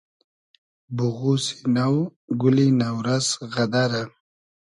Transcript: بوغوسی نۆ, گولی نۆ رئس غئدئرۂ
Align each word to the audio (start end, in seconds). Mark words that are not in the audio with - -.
بوغوسی 0.95 1.53
نۆ, 1.73 1.87
گولی 2.41 2.67
نۆ 2.79 2.89
رئس 3.05 3.27
غئدئرۂ 3.53 4.03